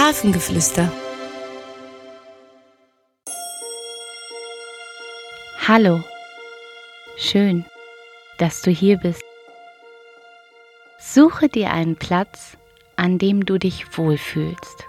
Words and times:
Hafengeflüster. 0.00 0.90
Hallo, 5.68 6.02
schön, 7.18 7.66
dass 8.38 8.62
du 8.62 8.70
hier 8.70 8.96
bist. 8.96 9.22
Suche 10.98 11.50
dir 11.50 11.70
einen 11.70 11.96
Platz, 11.96 12.56
an 12.96 13.18
dem 13.18 13.44
du 13.44 13.58
dich 13.58 13.98
wohlfühlst. 13.98 14.86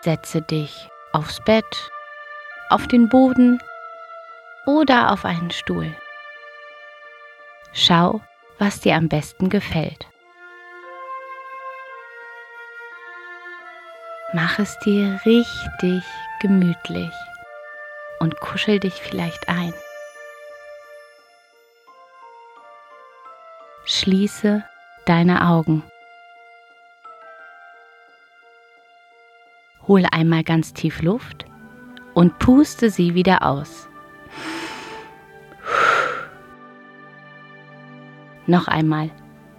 Setze 0.00 0.42
dich 0.42 0.88
aufs 1.12 1.44
Bett, 1.44 1.92
auf 2.70 2.88
den 2.88 3.08
Boden 3.08 3.60
oder 4.66 5.12
auf 5.12 5.24
einen 5.24 5.52
Stuhl. 5.52 5.94
Schau, 7.72 8.20
was 8.58 8.80
dir 8.80 8.96
am 8.96 9.08
besten 9.08 9.48
gefällt. 9.48 10.08
Mach 14.32 14.58
es 14.58 14.78
dir 14.80 15.20
richtig 15.24 16.02
gemütlich 16.40 17.12
und 18.18 18.40
kuschel 18.40 18.80
dich 18.80 18.94
vielleicht 18.94 19.48
ein. 19.48 19.72
Schließe 23.84 24.64
deine 25.04 25.46
Augen. 25.46 25.84
Hole 29.86 30.10
einmal 30.12 30.42
ganz 30.42 30.72
tief 30.72 31.02
Luft 31.02 31.44
und 32.14 32.38
puste 32.38 32.90
sie 32.90 33.14
wieder 33.14 33.42
aus. 33.42 33.88
Noch 38.46 38.68
einmal 38.68 39.10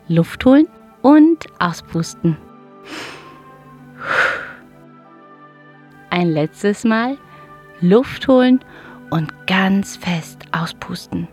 Luft 0.08 0.44
holen 0.46 0.68
und 1.02 1.46
auspusten. 1.60 2.38
Ein 6.16 6.30
letztes 6.30 6.86
Mal 6.86 7.18
Luft 7.82 8.30
holen 8.30 8.62
und 9.10 9.34
ganz 9.48 9.98
fest 9.98 10.46
auspusten. 10.54 11.28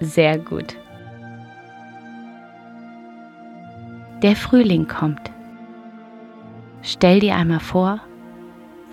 Sehr 0.00 0.38
gut. 0.38 0.76
Der 4.22 4.34
Frühling 4.34 4.88
kommt. 4.88 5.30
Stell 6.82 7.20
dir 7.20 7.36
einmal 7.36 7.60
vor, 7.60 8.00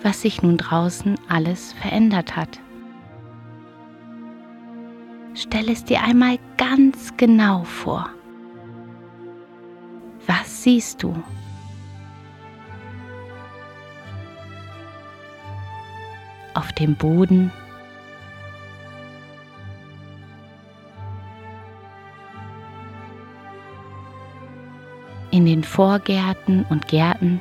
was 0.04 0.22
sich 0.22 0.40
nun 0.40 0.56
draußen 0.56 1.16
alles 1.28 1.72
verändert 1.72 2.36
hat. 2.36 2.60
Stell 5.34 5.68
es 5.70 5.84
dir 5.84 6.04
einmal 6.04 6.38
ganz 6.56 7.16
genau 7.16 7.64
vor. 7.64 8.10
Was 10.28 10.62
siehst 10.62 11.02
du? 11.02 11.20
Auf 16.54 16.72
dem 16.72 16.94
Boden. 16.94 17.52
In 25.30 25.46
den 25.46 25.62
Vorgärten 25.62 26.66
und 26.70 26.88
Gärten. 26.88 27.40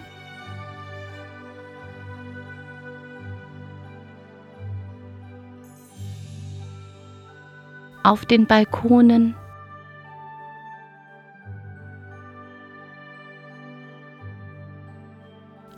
Auf 8.03 8.25
den 8.25 8.47
Balkonen, 8.47 9.35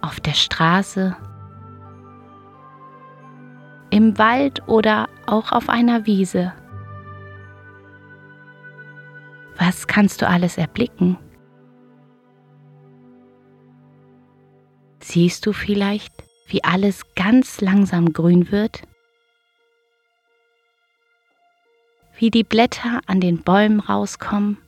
auf 0.01 0.19
der 0.19 0.33
Straße, 0.33 1.15
im 4.01 4.17
Wald 4.17 4.67
oder 4.67 5.07
auch 5.27 5.51
auf 5.51 5.69
einer 5.69 6.07
Wiese. 6.07 6.53
Was 9.57 9.85
kannst 9.85 10.23
du 10.23 10.27
alles 10.27 10.57
erblicken? 10.57 11.17
Siehst 15.01 15.45
du 15.45 15.53
vielleicht, 15.53 16.11
wie 16.47 16.63
alles 16.63 17.03
ganz 17.15 17.61
langsam 17.61 18.11
grün 18.11 18.51
wird? 18.51 18.81
wie 22.17 22.29
die 22.29 22.43
Blätter 22.43 23.01
an 23.07 23.19
den 23.19 23.41
Bäumen 23.41 23.79
rauskommen. 23.79 24.59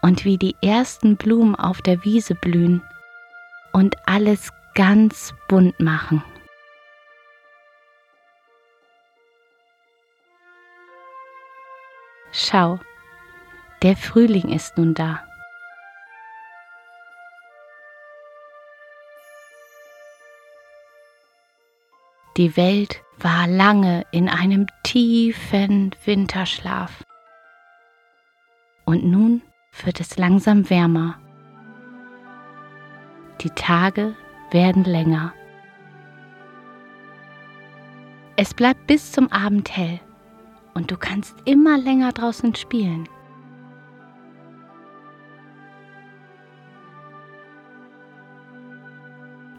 Und 0.00 0.24
wie 0.24 0.38
die 0.38 0.56
ersten 0.62 1.18
Blumen 1.18 1.54
auf 1.54 1.82
der 1.82 2.02
Wiese 2.06 2.34
blühen 2.34 2.82
und 3.72 3.96
alles 4.06 4.50
ganz 4.74 5.34
bunt 5.48 5.78
machen. 5.80 6.22
Schau, 12.32 12.78
der 13.82 13.96
Frühling 13.96 14.52
ist 14.52 14.76
nun 14.76 14.94
da. 14.94 15.24
Die 22.36 22.56
Welt 22.56 23.02
war 23.18 23.48
lange 23.48 24.06
in 24.12 24.28
einem 24.28 24.68
tiefen 24.84 25.94
Winterschlaf. 26.04 27.04
Und 28.84 29.04
nun 29.04 29.42
wird 29.82 29.98
es 29.98 30.16
langsam 30.16 30.70
wärmer. 30.70 31.20
Die 33.40 33.50
Tage 33.50 34.16
werden 34.50 34.82
länger. 34.82 35.32
Es 38.36 38.52
bleibt 38.52 38.86
bis 38.88 39.12
zum 39.12 39.30
Abend 39.30 39.76
hell 39.76 40.00
und 40.74 40.90
du 40.90 40.96
kannst 40.96 41.36
immer 41.44 41.78
länger 41.78 42.12
draußen 42.12 42.54
spielen. 42.56 43.08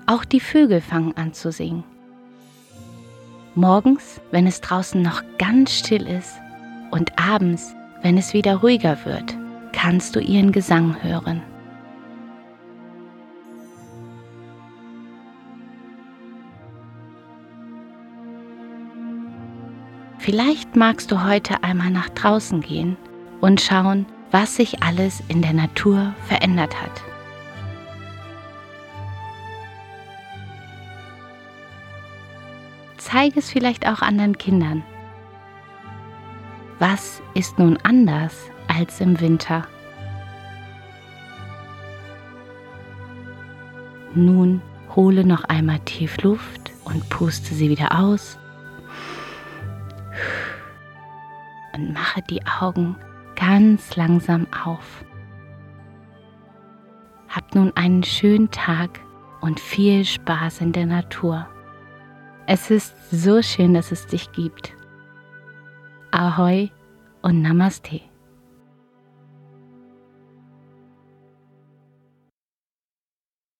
Auch 0.07 0.25
die 0.25 0.39
Vögel 0.39 0.81
fangen 0.81 1.15
an 1.15 1.33
zu 1.33 1.51
singen. 1.51 1.83
Morgens, 3.55 4.19
wenn 4.31 4.47
es 4.47 4.59
draußen 4.59 5.01
noch 5.01 5.21
ganz 5.37 5.73
still 5.73 6.07
ist 6.07 6.33
und 6.91 7.17
abends, 7.17 7.75
wenn 8.01 8.17
es 8.17 8.33
wieder 8.33 8.57
ruhiger 8.57 8.97
wird, 9.05 9.37
kannst 9.71 10.15
du 10.15 10.19
ihren 10.19 10.51
Gesang 10.51 11.01
hören. 11.01 11.41
Vielleicht 20.29 20.75
magst 20.75 21.09
du 21.09 21.23
heute 21.23 21.63
einmal 21.63 21.89
nach 21.89 22.07
draußen 22.09 22.61
gehen 22.61 22.97
und 23.41 23.61
schauen, 23.61 24.05
was 24.29 24.57
sich 24.57 24.83
alles 24.83 25.23
in 25.27 25.41
der 25.41 25.53
Natur 25.53 26.13
verändert 26.27 26.79
hat. 26.79 26.91
zeige 32.97 33.39
es 33.39 33.49
vielleicht 33.49 33.87
auch 33.87 34.03
anderen 34.03 34.37
Kindern. 34.37 34.83
Was 36.77 37.23
ist 37.33 37.57
nun 37.57 37.79
anders 37.81 38.35
als 38.67 39.01
im 39.01 39.19
Winter? 39.19 39.65
Nun 44.13 44.61
hole 44.95 45.25
noch 45.25 45.45
einmal 45.45 45.79
tief 45.79 46.21
Luft 46.21 46.71
und 46.85 47.09
puste 47.09 47.55
sie 47.55 47.71
wieder 47.71 47.99
aus. 47.99 48.37
Und 51.79 51.93
mache 51.93 52.21
die 52.21 52.45
Augen 52.45 52.97
ganz 53.37 53.95
langsam 53.95 54.47
auf. 54.65 55.05
Hab 57.29 57.55
nun 57.55 57.71
einen 57.77 58.03
schönen 58.03 58.51
Tag 58.51 58.99
und 59.39 59.61
viel 59.61 60.03
Spaß 60.03 60.59
in 60.59 60.73
der 60.73 60.87
Natur. 60.87 61.47
Es 62.47 62.69
ist 62.69 62.93
so 63.11 63.41
schön, 63.41 63.73
dass 63.73 63.93
es 63.93 64.07
dich 64.07 64.29
gibt. 64.33 64.73
Ahoi 66.11 66.69
und 67.21 67.41
Namaste. 67.41 68.01